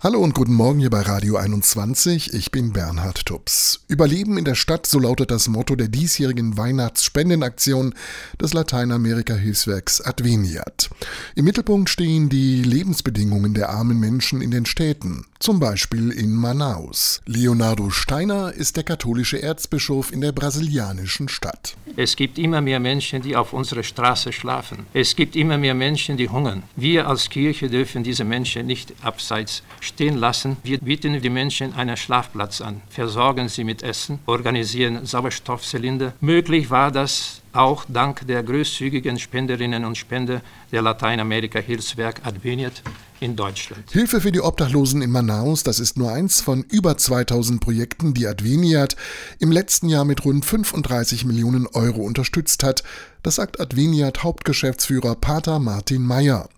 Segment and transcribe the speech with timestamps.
[0.00, 2.32] Hallo und guten Morgen hier bei Radio 21.
[2.32, 3.80] Ich bin Bernhard Tubbs.
[3.88, 7.96] Überleben in der Stadt, so lautet das Motto der diesjährigen Weihnachtsspendenaktion
[8.40, 10.88] des Lateinamerika-Hilfswerks Adveniat.
[11.34, 17.20] Im Mittelpunkt stehen die Lebensbedingungen der armen Menschen in den Städten, zum Beispiel in Manaus.
[17.26, 21.76] Leonardo Steiner ist der katholische Erzbischof in der brasilianischen Stadt.
[21.96, 24.86] Es gibt immer mehr Menschen, die auf unserer Straße schlafen.
[24.92, 26.62] Es gibt immer mehr Menschen, die hungern.
[26.76, 30.56] Wir als Kirche dürfen diese Menschen nicht abseits stehen lassen.
[30.62, 36.14] Wir bieten die Menschen einen Schlafplatz an, versorgen sie mit Essen, organisieren Sauerstoffzylinder.
[36.20, 42.82] Möglich war das auch dank der großzügigen Spenderinnen und Spender der Lateinamerika-Hilfswerk Adveniat
[43.20, 43.90] in Deutschland.
[43.90, 48.26] Hilfe für die Obdachlosen in Manaus, das ist nur eins von über 2000 Projekten, die
[48.26, 48.96] Adveniat
[49.38, 52.82] im letzten Jahr mit rund 35 Millionen Euro unterstützt hat.
[53.22, 56.48] Das sagt Adveniat Hauptgeschäftsführer Pater Martin Mayer.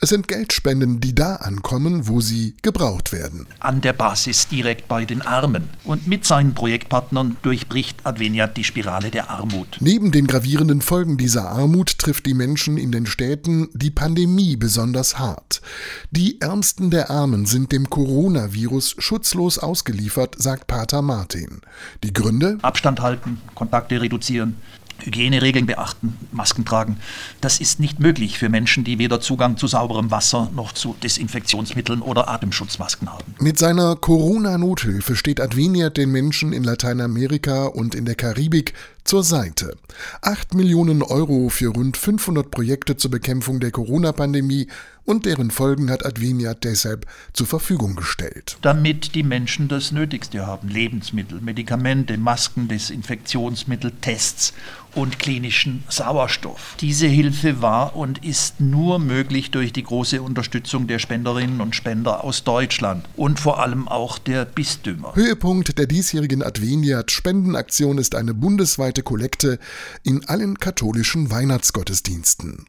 [0.00, 3.46] Es sind Geldspenden, die da ankommen, wo sie gebraucht werden.
[3.60, 5.70] An der Basis direkt bei den Armen.
[5.84, 9.78] Und mit seinen Projektpartnern durchbricht Adveniat die Spirale der Armut.
[9.80, 15.18] Neben den gravierenden Folgen dieser Armut trifft die Menschen in den Städten die Pandemie besonders
[15.18, 15.62] hart.
[16.10, 21.62] Die Ärmsten der Armen sind dem Coronavirus schutzlos ausgeliefert, sagt Pater Martin.
[22.04, 22.58] Die Gründe?
[22.62, 24.56] Abstand halten, Kontakte reduzieren,
[25.00, 26.98] Hygieneregeln beachten, Masken tragen.
[27.40, 32.02] Das ist nicht möglich für Menschen, die weder Zugang zu sauberem Wasser noch zu Desinfektionsmitteln
[32.02, 33.34] oder Atemschutzmasken haben.
[33.40, 38.74] Mit seiner Corona-Nothilfe steht Adveniat den Menschen in Lateinamerika und in der Karibik
[39.06, 39.76] zur Seite.
[40.20, 44.68] Acht Millionen Euro für rund 500 Projekte zur Bekämpfung der Corona-Pandemie
[45.06, 48.58] und deren Folgen hat Adveniat deshalb zur Verfügung gestellt.
[48.62, 50.68] Damit die Menschen das Nötigste haben.
[50.68, 54.52] Lebensmittel, Medikamente, Masken, Desinfektionsmittel, Tests
[54.96, 56.74] und klinischen Sauerstoff.
[56.80, 62.24] Diese Hilfe war und ist nur möglich durch die große Unterstützung der Spenderinnen und Spender
[62.24, 65.14] aus Deutschland und vor allem auch der Bistümer.
[65.14, 69.58] Höhepunkt der diesjährigen Adveniat-Spendenaktion ist eine bundesweite Kollekte
[70.02, 72.64] in allen katholischen Weihnachtsgottesdiensten.